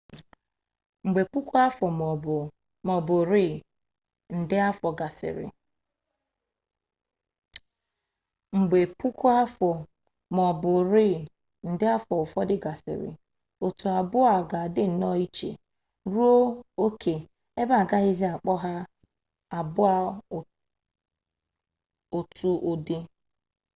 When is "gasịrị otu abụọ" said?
12.63-14.25